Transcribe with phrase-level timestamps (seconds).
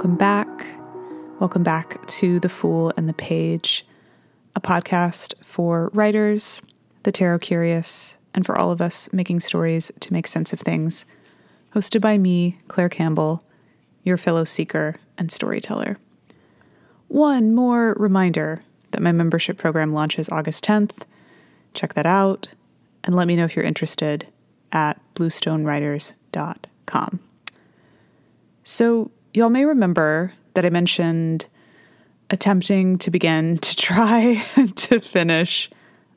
[0.00, 0.66] Welcome back.
[1.40, 3.84] Welcome back to The Fool and the Page,
[4.56, 6.62] a podcast for writers,
[7.02, 11.04] the tarot curious, and for all of us making stories to make sense of things.
[11.74, 13.42] Hosted by me, Claire Campbell,
[14.02, 15.98] your fellow seeker and storyteller.
[17.08, 21.02] One more reminder that my membership program launches August 10th.
[21.74, 22.48] Check that out
[23.04, 24.32] and let me know if you're interested
[24.72, 27.20] at bluestonewriters.com.
[28.64, 31.46] So, y'all may remember that I mentioned
[32.30, 34.42] attempting to begin to try
[34.74, 35.70] to finish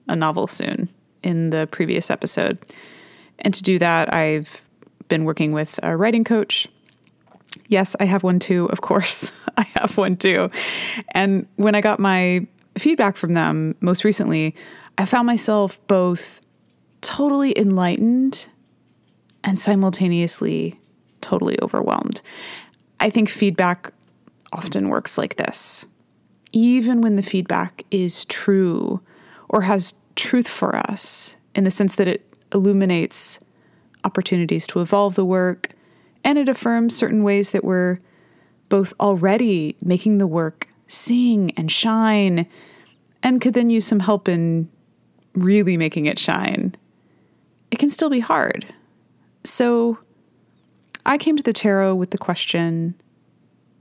[0.07, 0.89] a novel soon
[1.23, 2.57] in the previous episode.
[3.39, 4.65] And to do that, I've
[5.07, 6.67] been working with a writing coach.
[7.67, 9.31] Yes, I have one too, of course.
[9.57, 10.49] I have one too.
[11.11, 12.45] And when I got my
[12.77, 14.55] feedback from them most recently,
[14.97, 16.41] I found myself both
[17.01, 18.47] totally enlightened
[19.43, 20.79] and simultaneously
[21.21, 22.21] totally overwhelmed.
[23.03, 23.91] I think feedback
[24.53, 25.87] often works like this.
[26.53, 29.01] Even when the feedback is true
[29.49, 33.41] or has truth for us, in the sense that it illuminates
[34.05, 35.71] opportunities to evolve the work
[36.23, 37.99] and it affirms certain ways that we're
[38.69, 42.47] both already making the work sing and shine
[43.21, 44.69] and could then use some help in
[45.33, 46.73] really making it shine,
[47.69, 48.65] it can still be hard.
[49.43, 49.97] So
[51.05, 52.95] I came to the tarot with the question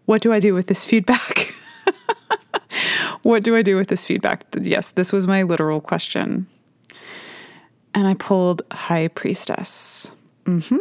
[0.07, 1.55] what do I do with this feedback?
[3.23, 4.45] what do I do with this feedback?
[4.61, 6.49] Yes, this was my literal question.
[7.95, 10.13] And I pulled High Priestess.
[10.45, 10.79] Mm-hmm.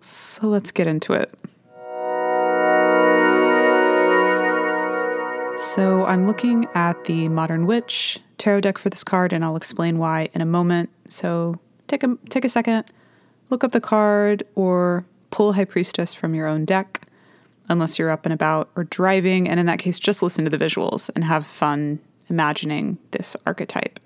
[0.00, 1.34] So let's get into it.
[5.56, 9.98] So I'm looking at the Modern Witch tarot deck for this card, and I'll explain
[9.98, 10.90] why in a moment.
[11.08, 12.84] So take a take a second,
[13.48, 17.00] look up the card, or pull High Priestess from your own deck,
[17.68, 19.48] unless you're up and about or driving.
[19.48, 21.98] And in that case, just listen to the visuals and have fun
[22.28, 23.98] imagining this archetype.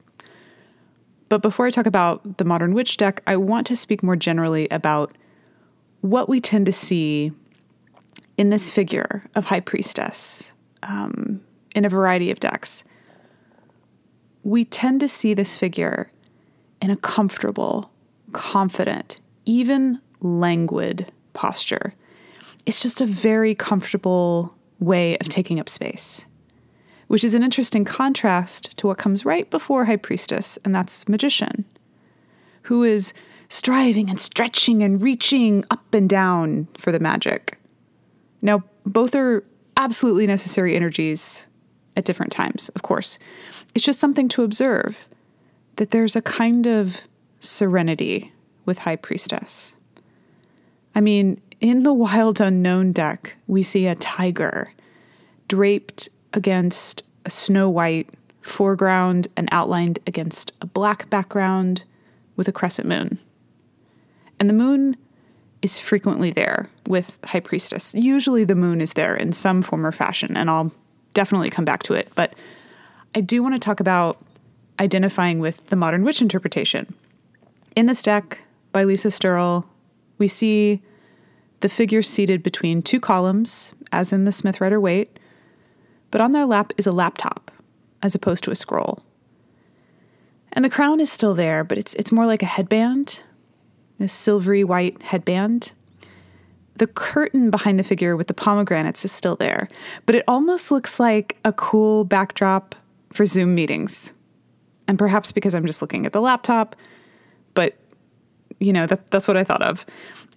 [1.29, 4.69] But before I talk about the Modern Witch deck, I want to speak more generally
[4.71, 5.13] about
[6.01, 7.33] what we tend to see
[8.37, 10.55] in this figure of High Priestess
[10.85, 11.41] um,
[11.75, 12.85] in a variety of decks.
[14.45, 16.13] We tend to see this figure
[16.81, 17.91] in a comfortable,
[18.33, 21.95] confident, even languid posture.
[22.67, 26.27] It's just a very comfortable way of taking up space,
[27.07, 31.65] which is an interesting contrast to what comes right before High Priestess, and that's Magician,
[32.63, 33.15] who is
[33.49, 37.59] striving and stretching and reaching up and down for the magic.
[38.43, 39.45] Now, both are
[39.77, 41.47] absolutely necessary energies
[41.97, 43.19] at different times, of course.
[43.75, 45.09] It's just something to observe
[45.77, 47.03] that there's a kind of
[47.39, 48.33] serenity
[48.65, 49.77] with High Priestess.
[50.97, 54.73] I mean, in the Wild Unknown deck, we see a tiger
[55.47, 58.09] draped against a snow white
[58.41, 61.83] foreground and outlined against a black background
[62.34, 63.19] with a crescent moon.
[64.41, 64.97] And the moon
[65.61, 67.95] is frequently there with High Priestess.
[67.95, 70.73] Usually the moon is there in some form or fashion, and I'll
[71.13, 72.11] definitely come back to it.
[72.15, 72.34] But
[73.15, 74.19] I do want to talk about
[74.81, 76.95] identifying with the modern witch interpretation.
[77.75, 78.39] In this deck
[78.73, 79.67] by Lisa Sterle,
[80.19, 80.82] we see
[81.60, 85.19] the figure seated between two columns, as in the Smith Rider Waite,
[86.10, 87.50] but on their lap is a laptop,
[88.03, 89.03] as opposed to a scroll.
[90.53, 93.22] And the crown is still there, but it's it's more like a headband,
[93.99, 95.72] this silvery white headband.
[96.77, 99.66] The curtain behind the figure with the pomegranates is still there,
[100.04, 102.75] but it almost looks like a cool backdrop
[103.12, 104.12] for Zoom meetings.
[104.87, 106.77] And perhaps because I'm just looking at the laptop,
[107.54, 107.77] but
[108.59, 109.87] you know, that, that's what I thought of.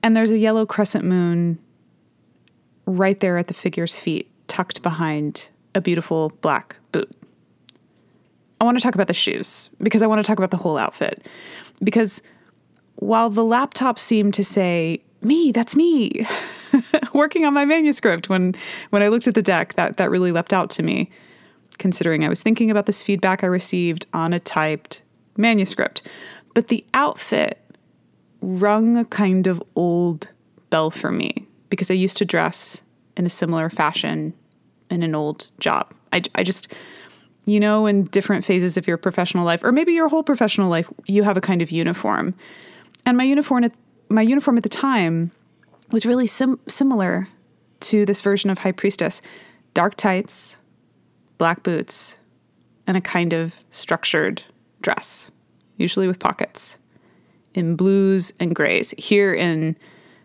[0.04, 1.60] And there's a yellow crescent moon
[2.86, 7.10] right there at the figure's feet, tucked behind a beautiful black boot.
[8.60, 10.78] I want to talk about the shoes because I want to talk about the whole
[10.78, 11.28] outfit.
[11.84, 12.22] Because
[12.96, 16.28] while the laptop seemed to say, me, that's me,
[17.14, 18.56] working on my manuscript, when,
[18.90, 21.10] when I looked at the deck, that, that really leapt out to me,
[21.78, 25.02] considering I was thinking about this feedback I received on a typed
[25.38, 26.06] manuscript.
[26.54, 27.60] But the outfit
[28.42, 30.30] rung a kind of old
[30.70, 32.84] bell for me because I used to dress
[33.18, 34.34] in a similar fashion
[34.90, 35.94] in an old job.
[36.14, 36.74] I, I just,
[37.46, 40.90] you know, in different phases of your professional life, or maybe your whole professional life,
[41.06, 42.34] you have a kind of uniform.
[43.06, 43.74] And my uniform at,
[44.10, 45.32] my uniform at the time
[45.92, 47.28] was really sim- similar
[47.82, 49.22] to this version of High Priestess
[49.76, 50.58] dark tights,
[51.38, 52.20] black boots,
[52.88, 54.44] and a kind of structured
[54.82, 55.32] dress,
[55.78, 56.80] usually with pockets
[57.54, 58.94] in blues and grays.
[58.98, 59.78] Here in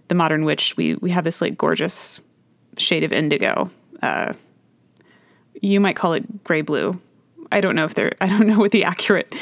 [0.08, 2.20] the modern witch, we we have this like gorgeous
[2.78, 3.70] shade of indigo.
[4.02, 4.34] Uh,
[5.60, 7.00] you might call it gray blue.
[7.52, 9.32] I don't know if they're I don't know what the accurate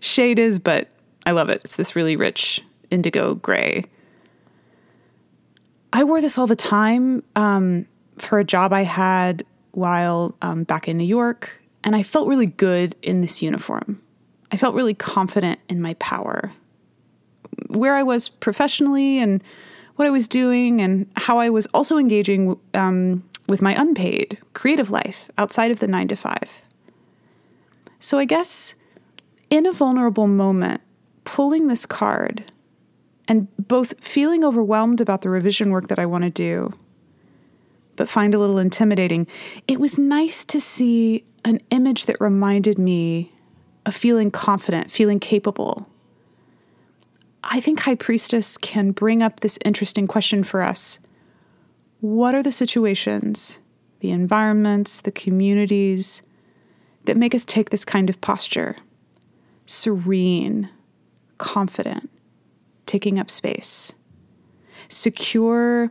[0.00, 0.88] shade is, but
[1.26, 1.62] I love it.
[1.64, 3.84] It's this really rich indigo gray.
[5.92, 7.86] I wore this all the time um,
[8.16, 12.46] for a job I had while um, back in New York, and I felt really
[12.46, 14.00] good in this uniform.
[14.50, 16.52] I felt really confident in my power.
[17.68, 19.42] Where I was professionally and
[19.96, 24.90] what I was doing, and how I was also engaging um, with my unpaid creative
[24.90, 26.62] life outside of the nine to five.
[27.98, 28.74] So I guess
[29.50, 30.80] in a vulnerable moment,
[31.24, 32.50] pulling this card
[33.28, 36.72] and both feeling overwhelmed about the revision work that I want to do,
[37.96, 39.26] but find a little intimidating,
[39.68, 43.30] it was nice to see an image that reminded me
[43.84, 45.86] of feeling confident, feeling capable.
[47.44, 51.00] I think High Priestess can bring up this interesting question for us.
[52.00, 53.60] What are the situations,
[54.00, 56.22] the environments, the communities
[57.04, 58.76] that make us take this kind of posture?
[59.66, 60.68] Serene,
[61.38, 62.10] confident,
[62.86, 63.92] taking up space,
[64.88, 65.90] secure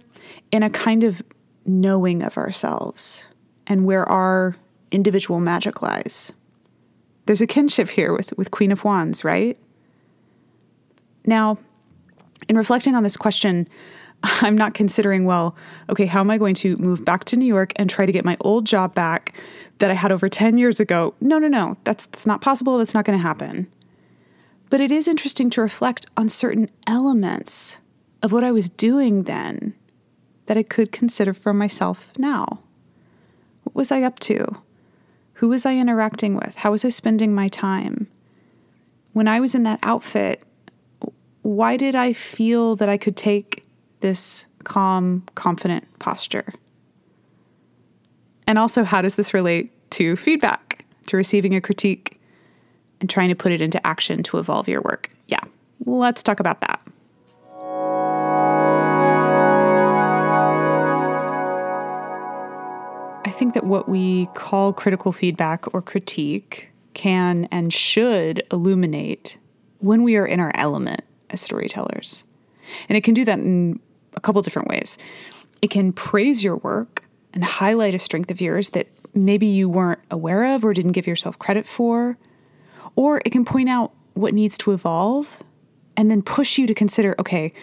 [0.51, 1.21] in a kind of
[1.65, 3.27] knowing of ourselves
[3.67, 4.55] and where our
[4.91, 6.31] individual magic lies.
[7.25, 9.57] There's a kinship here with, with Queen of Wands, right?
[11.25, 11.57] Now,
[12.47, 13.67] in reflecting on this question,
[14.23, 15.55] I'm not considering, well,
[15.89, 18.25] okay, how am I going to move back to New York and try to get
[18.25, 19.35] my old job back
[19.79, 21.13] that I had over 10 years ago?
[21.21, 21.77] No, no, no.
[21.83, 22.77] That's that's not possible.
[22.77, 23.67] That's not going to happen.
[24.69, 27.79] But it is interesting to reflect on certain elements
[28.23, 29.73] of what I was doing then
[30.45, 32.59] that I could consider for myself now.
[33.63, 34.45] What was I up to?
[35.35, 36.55] Who was I interacting with?
[36.57, 38.07] How was I spending my time?
[39.13, 40.43] When I was in that outfit,
[41.41, 43.63] why did I feel that I could take
[43.99, 46.53] this calm, confident posture?
[48.47, 52.19] And also, how does this relate to feedback, to receiving a critique,
[53.01, 55.09] and trying to put it into action to evolve your work.
[55.27, 55.39] Yeah,
[55.85, 56.81] let's talk about that.
[63.25, 69.37] I think that what we call critical feedback or critique can and should illuminate
[69.79, 72.23] when we are in our element as storytellers.
[72.87, 73.79] And it can do that in
[74.15, 74.97] a couple different ways.
[75.61, 79.99] It can praise your work and highlight a strength of yours that maybe you weren't
[80.09, 82.17] aware of or didn't give yourself credit for.
[82.95, 85.43] Or it can point out what needs to evolve
[85.97, 87.53] and then push you to consider okay,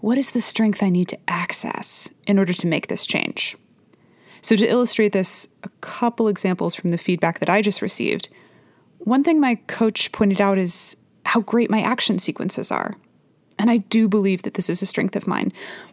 [0.00, 3.56] what is the strength I need to access in order to make this change?
[4.42, 8.28] So, to illustrate this, a couple examples from the feedback that I just received.
[8.98, 12.94] One thing my coach pointed out is how great my action sequences are.
[13.64, 15.50] And I do believe that this is a strength of mine,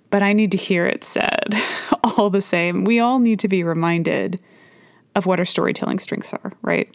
[0.09, 1.55] but I need to hear it said
[2.03, 2.83] all the same.
[2.83, 4.41] We all need to be reminded
[5.15, 6.93] of what our storytelling strengths are, right?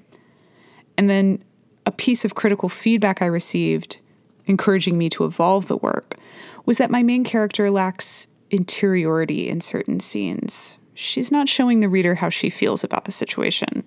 [0.99, 1.43] And then
[1.87, 4.03] a piece of critical feedback I received,
[4.45, 6.19] encouraging me to evolve the work,
[6.67, 10.77] was that my main character lacks interiority in certain scenes.
[10.93, 13.83] She's not showing the reader how she feels about the situation.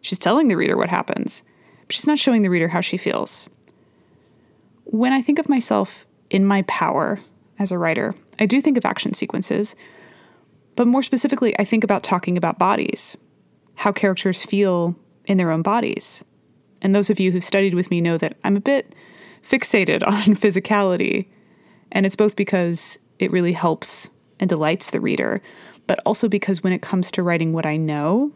[0.00, 1.42] She's telling the reader what happens,
[1.86, 3.46] but she's not showing the reader how she feels.
[4.84, 7.20] When I think of myself in my power
[7.58, 9.76] as a writer, I do think of action sequences,
[10.76, 13.16] but more specifically, I think about talking about bodies,
[13.74, 14.96] how characters feel
[15.26, 16.24] in their own bodies.
[16.80, 18.94] And those of you who've studied with me know that I'm a bit
[19.42, 21.26] fixated on physicality.
[21.92, 24.08] And it's both because it really helps
[24.38, 25.42] and delights the reader,
[25.86, 28.32] but also because when it comes to writing what I know,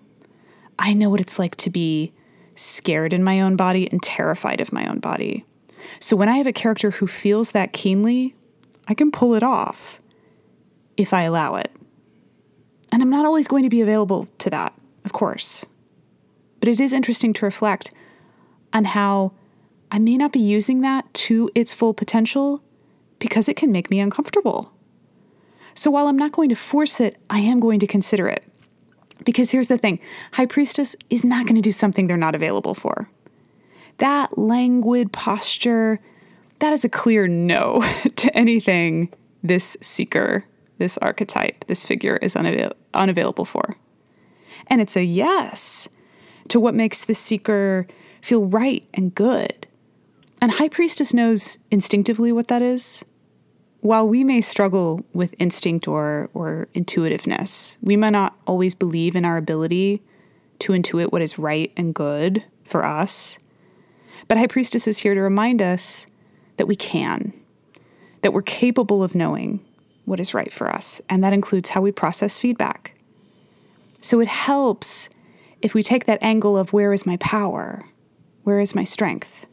[0.79, 2.13] I know what it's like to be
[2.57, 5.45] scared in my own body and terrified of my own body.
[6.01, 8.35] So when I have a character who feels that keenly,
[8.87, 10.01] I can pull it off
[10.97, 11.71] if I allow it.
[12.93, 14.73] And I'm not always going to be available to that,
[15.05, 15.67] of course.
[16.61, 17.91] But it is interesting to reflect
[18.73, 19.33] on how
[19.91, 22.63] I may not be using that to its full potential
[23.19, 24.73] because it can make me uncomfortable.
[25.75, 28.45] So while I'm not going to force it, I am going to consider it.
[29.25, 30.01] Because here's the thing
[30.33, 33.09] High Priestess is not going to do something they're not available for.
[33.99, 36.01] That languid posture,
[36.59, 37.83] that is a clear no
[38.17, 40.45] to anything this seeker,
[40.79, 43.77] this archetype, this figure is unavail- unavailable for.
[44.67, 45.89] And it's a yes
[46.49, 47.87] to what makes the seeker
[48.23, 49.67] feel right and good.
[50.41, 53.05] And High Priestess knows instinctively what that is.
[53.81, 59.27] While we may struggle with instinct or, or intuitiveness, we might not always believe in
[59.27, 60.03] our ability
[60.61, 63.39] to intuit what is right and good for us.
[64.29, 66.07] But High Priestess is here to remind us
[66.57, 67.33] that we can,
[68.23, 69.65] that we're capable of knowing,
[70.05, 72.95] what is right for us, and that includes how we process feedback.
[74.01, 75.09] So it helps
[75.63, 77.89] if we take that angle of where is my power,
[78.43, 79.47] where is my strength,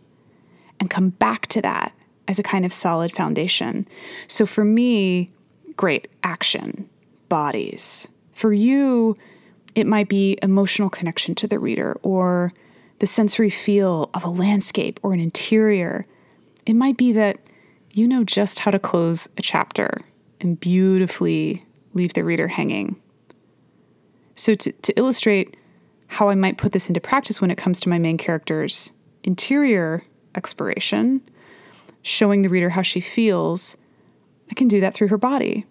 [0.79, 1.93] and come back to that
[2.27, 3.87] as a kind of solid foundation.
[4.27, 5.29] So for me,
[5.77, 6.89] great action,
[7.29, 8.07] bodies.
[8.33, 9.15] For you,
[9.75, 12.51] it might be emotional connection to the reader or
[13.01, 16.05] the sensory feel of a landscape or an interior.
[16.67, 17.39] It might be that
[17.93, 20.01] you know just how to close a chapter
[20.39, 21.63] and beautifully
[21.95, 23.01] leave the reader hanging.
[24.35, 25.57] So, to, to illustrate
[26.07, 28.91] how I might put this into practice when it comes to my main character's
[29.23, 30.03] interior
[30.35, 31.21] exploration,
[32.03, 33.77] showing the reader how she feels,
[34.51, 35.65] I can do that through her body.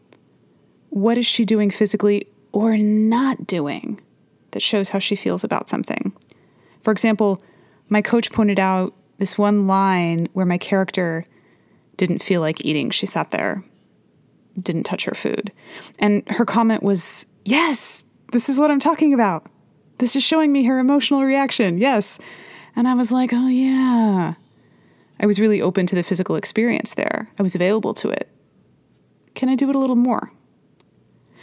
[0.89, 4.01] What is she doing physically or not doing
[4.51, 6.13] that shows how she feels about something?
[6.83, 7.43] For example,
[7.89, 11.25] my coach pointed out this one line where my character
[11.97, 12.91] didn't feel like eating.
[12.91, 13.63] She sat there,
[14.61, 15.53] didn't touch her food.
[15.99, 19.47] And her comment was, Yes, this is what I'm talking about.
[19.99, 21.79] This is showing me her emotional reaction.
[21.79, 22.19] Yes.
[22.75, 24.35] And I was like, Oh, yeah.
[25.21, 27.29] I was really open to the physical experience there.
[27.39, 28.31] I was available to it.
[29.35, 30.33] Can I do it a little more?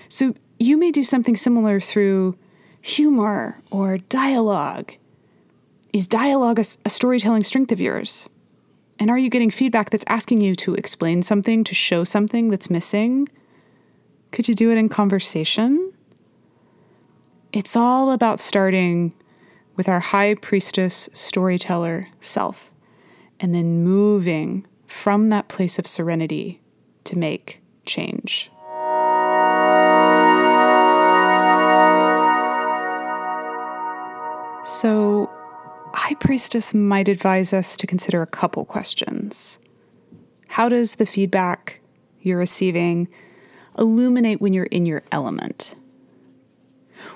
[0.09, 2.37] So you may do something similar through
[2.81, 4.93] humor or dialogue.
[5.93, 8.27] Is dialogue a, a, storytelling strength of yours?
[8.99, 12.69] And are you getting feedback that's asking you to explain something, to show something that's
[12.69, 13.29] missing?
[14.31, 15.93] Could you do it in conversation?
[17.53, 19.13] It's all about starting
[19.75, 22.71] with our high priestess storyteller self
[23.39, 26.61] and then moving from that place of serenity
[27.05, 28.51] to make change.
[34.63, 35.31] So,
[35.97, 39.57] High Priestess might advise us to consider a couple questions.
[40.47, 41.81] How does the feedback
[42.21, 43.07] you're receiving
[43.79, 45.73] illuminate when you're in your element?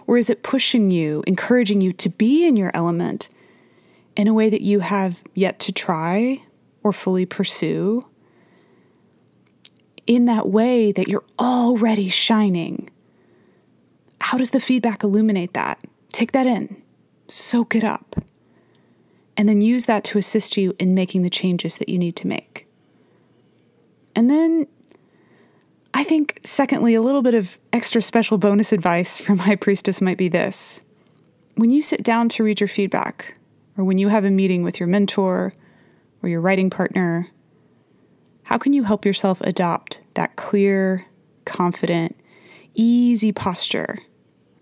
[0.07, 3.29] Or is it pushing you, encouraging you to be in your element
[4.15, 6.39] in a way that you have yet to try
[6.81, 8.01] or fully pursue?
[10.07, 12.89] In that way that you're already shining.
[14.19, 15.79] How does the feedback illuminate that?
[16.11, 16.81] Take that in,
[17.27, 18.15] soak it up,
[19.37, 22.27] and then use that to assist you in making the changes that you need to
[22.27, 22.67] make.
[24.15, 24.67] And then
[25.93, 30.17] I think, secondly, a little bit of extra special bonus advice from High Priestess might
[30.17, 30.83] be this.
[31.55, 33.37] When you sit down to read your feedback,
[33.77, 35.53] or when you have a meeting with your mentor
[36.21, 37.27] or your writing partner,
[38.43, 41.05] how can you help yourself adopt that clear,
[41.45, 42.15] confident,
[42.73, 43.99] easy posture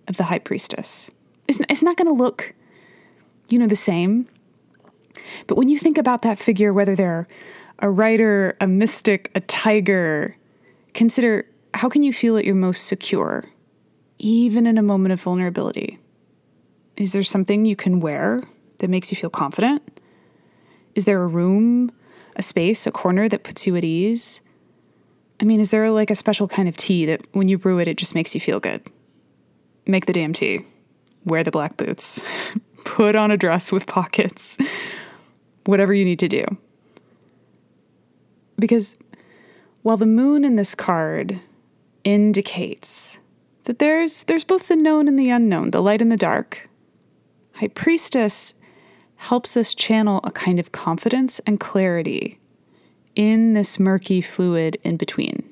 [0.07, 1.11] of the high priestess?
[1.47, 2.53] It's, it's not going to look,
[3.49, 4.27] you know, the same.
[5.47, 7.27] But when you think about that figure, whether they're
[7.79, 10.37] a writer, a mystic, a tiger,
[10.93, 13.43] consider how can you feel at your most secure,
[14.17, 15.97] even in a moment of vulnerability?
[16.97, 18.41] Is there something you can wear
[18.79, 20.01] that makes you feel confident?
[20.95, 21.91] Is there a room,
[22.35, 24.41] a space, a corner that puts you at ease?
[25.39, 27.87] I mean, is there like a special kind of tea that when you brew it,
[27.87, 28.81] it just makes you feel good?
[29.85, 30.65] Make the damn tea.
[31.23, 32.23] Wear the black boots.
[32.83, 34.57] Put on a dress with pockets.
[35.65, 36.45] Whatever you need to do.
[38.57, 38.97] Because
[39.81, 41.39] while the moon in this card
[42.03, 43.19] indicates
[43.63, 46.69] that there's there's both the known and the unknown, the light and the dark,
[47.53, 48.53] High Priestess
[49.17, 52.39] helps us channel a kind of confidence and clarity
[53.15, 55.43] in this murky fluid in between.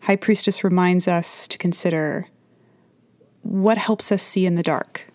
[0.00, 2.26] High Priestess reminds us to consider
[3.42, 5.06] what helps us see in the dark.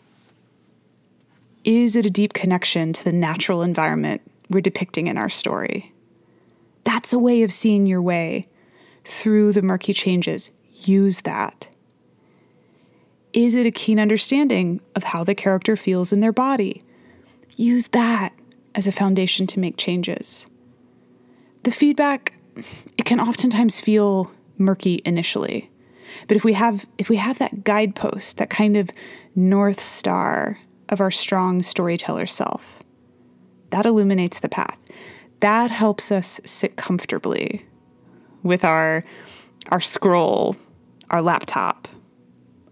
[1.64, 5.94] Is it a deep connection to the natural environment we're depicting in our story?
[6.84, 8.48] That's a way of seeing your way
[9.04, 10.52] through the murky changes.
[10.72, 11.70] Use that.
[13.34, 16.82] Is it a keen understanding of how the character feels in their body?
[17.58, 18.34] Use that
[18.74, 20.48] as a foundation to make changes.
[21.64, 22.34] The feedback,
[22.98, 25.70] it can oftentimes feel murky initially.
[26.28, 28.90] But if we have if we have that guidepost, that kind of
[29.36, 30.58] north star
[30.90, 32.84] of our strong storyteller self,
[33.70, 34.78] that illuminates the path.
[35.40, 37.66] That helps us sit comfortably
[38.44, 39.04] with our
[39.70, 40.56] our scroll,
[41.10, 41.88] our laptop,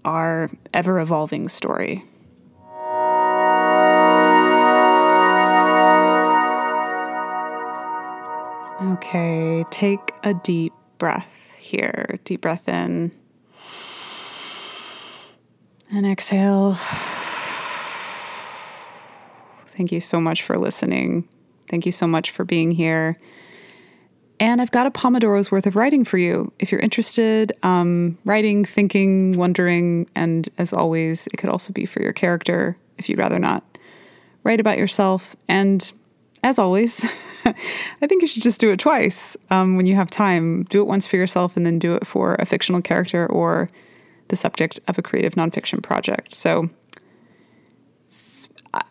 [0.03, 2.03] our ever evolving story.
[8.79, 12.19] Okay, take a deep breath here.
[12.23, 13.11] Deep breath in.
[15.91, 16.77] And exhale.
[19.77, 21.27] Thank you so much for listening.
[21.69, 23.15] Thank you so much for being here.
[24.39, 26.51] And I've got a Pomodoro's worth of writing for you.
[26.57, 32.01] If you're interested, um, writing, thinking, wondering, and as always, it could also be for
[32.01, 33.63] your character if you'd rather not.
[34.43, 35.35] Write about yourself.
[35.47, 35.91] And
[36.43, 37.05] as always,
[37.45, 40.63] I think you should just do it twice um, when you have time.
[40.63, 43.69] Do it once for yourself and then do it for a fictional character or
[44.29, 46.33] the subject of a creative nonfiction project.
[46.33, 46.69] So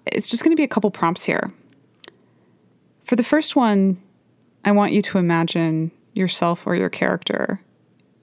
[0.06, 1.50] it's just going to be a couple prompts here.
[3.04, 4.00] For the first one,
[4.64, 7.60] I want you to imagine yourself or your character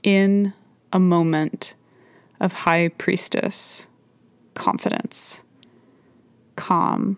[0.02, 0.54] in
[0.92, 1.76] a moment
[2.40, 3.88] of high priestess
[4.56, 5.44] confidence,
[6.56, 7.18] calm,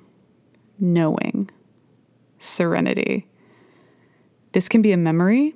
[0.79, 1.49] knowing,
[2.39, 3.27] serenity.
[4.53, 5.53] This can be a memory,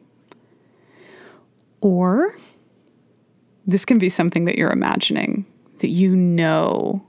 [1.80, 2.36] or
[3.66, 5.46] this can be something that you're imagining
[5.78, 7.06] that you know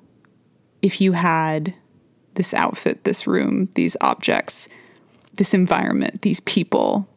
[0.82, 1.74] if you had
[2.34, 4.68] this outfit, this room, these objects,
[5.34, 7.08] this environment, these people,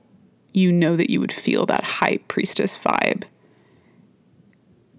[0.54, 3.24] you know that you would feel that high priestess vibe.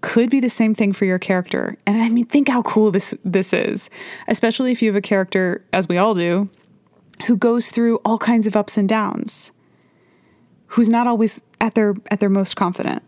[0.01, 1.75] Could be the same thing for your character.
[1.87, 3.89] And I mean, think how cool this this is,
[4.27, 6.49] especially if you have a character, as we all do,
[7.25, 9.51] who goes through all kinds of ups and downs,
[10.67, 13.01] who's not always at their at their most confident.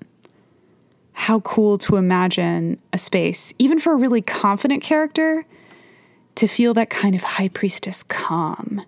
[1.17, 5.47] How cool to imagine a space, even for a really confident character,
[6.35, 8.83] to feel that kind of high priestess calm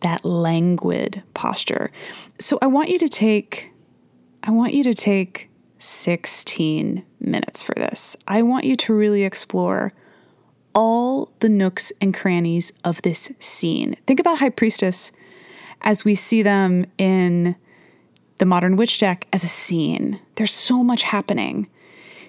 [0.00, 1.92] that languid posture.
[2.40, 3.70] So I want you to take
[4.42, 8.16] I want you to take 16 minutes for this.
[8.26, 9.92] I want you to really explore
[10.74, 13.94] all the nooks and crannies of this scene.
[14.08, 15.12] Think about High Priestess
[15.82, 17.54] as we see them in
[18.38, 20.20] the Modern Witch deck as a scene.
[20.34, 21.68] There's so much happening.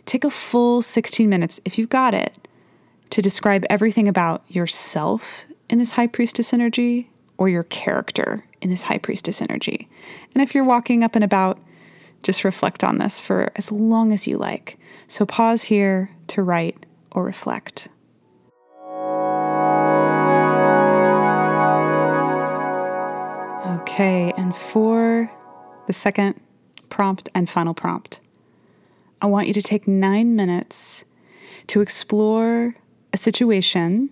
[0.06, 2.48] Take a full 16 minutes, if you've got it,
[3.10, 8.84] to describe everything about yourself in this High Priestess energy, or your character in this
[8.84, 9.88] high priestess energy.
[10.34, 11.60] And if you're walking up and about,
[12.24, 14.80] just reflect on this for as long as you like.
[15.08, 17.90] So pause here to write or reflect.
[23.82, 25.32] Okay, and for
[25.88, 26.40] the second
[26.90, 28.20] prompt and final prompt,
[29.22, 31.06] I want you to take nine minutes
[31.68, 32.76] to explore
[33.14, 34.10] a situation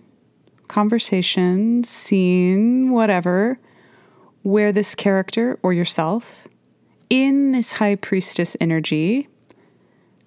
[0.68, 3.58] conversation, scene, whatever,
[4.42, 6.48] where this character or yourself
[7.10, 9.28] in this high priestess energy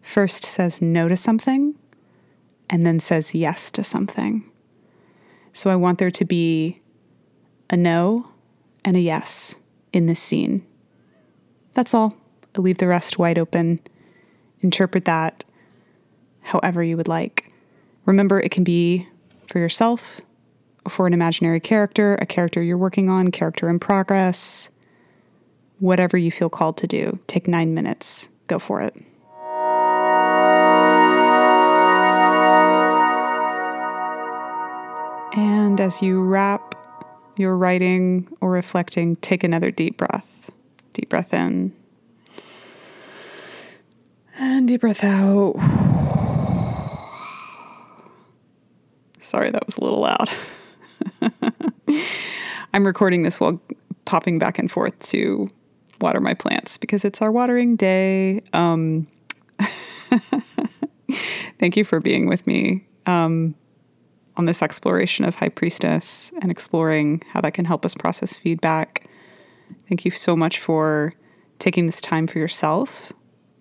[0.02, 1.76] first says no to something
[2.70, 4.44] and then says yes to something.
[5.54, 6.78] So I want there to be
[7.70, 8.30] a no
[8.86, 9.56] and a yes
[9.92, 10.66] in this scene.
[11.78, 12.18] That's all.
[12.58, 13.80] I leave the rest wide open.
[14.62, 15.44] Interpret that
[16.42, 17.50] however you would like.
[18.08, 19.08] Remember, it can be
[19.46, 20.20] for yourself,
[20.90, 24.72] for an imaginary character, a character you're working on, character in progress,
[25.78, 27.20] whatever you feel called to do.
[27.28, 28.96] Take nine minutes, go for it.
[35.38, 36.74] And as you wrap
[37.38, 40.37] your writing or reflecting, take another deep breath.
[40.98, 41.72] Deep breath in.
[44.36, 45.54] And deep breath out.
[49.20, 50.28] Sorry, that was a little loud.
[52.74, 53.62] I'm recording this while
[54.06, 55.52] popping back and forth to
[56.02, 58.42] water my plants because it's our watering day.
[58.54, 59.06] Um,
[61.60, 63.54] thank you for being with me um,
[64.36, 69.07] on this exploration of High Priestess and exploring how that can help us process feedback.
[69.88, 71.14] Thank you so much for
[71.60, 73.14] taking this time for yourself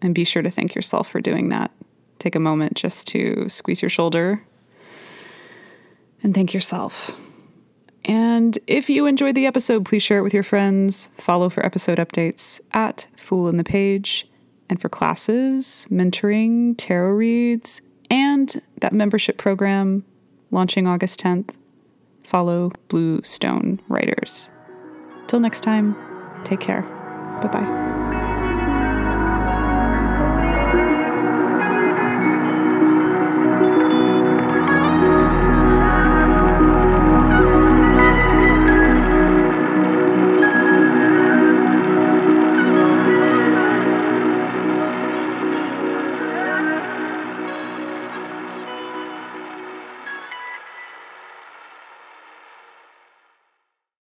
[0.02, 1.70] and be sure to thank yourself for doing that.
[2.18, 4.42] Take a moment just to squeeze your shoulder
[6.22, 7.16] and thank yourself.
[8.04, 11.10] And if you enjoyed the episode, please share it with your friends.
[11.14, 14.28] Follow for episode updates at Fool and the Page.
[14.68, 20.04] And for classes, mentoring, tarot reads, and that membership program
[20.50, 21.54] launching August 10th,
[22.24, 24.50] follow Blue Stone Writers.
[25.28, 25.96] Till next time,
[26.46, 26.82] take care.
[27.42, 27.95] Bye bye.